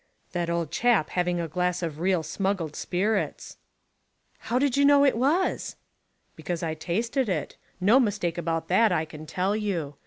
[0.31, 3.57] "That old chap having a glass of real smuggled spirits."
[4.39, 5.75] "How do you know it was?"
[6.35, 7.55] "Because I tasted it.
[7.79, 9.93] No mistake about that, I can tell you.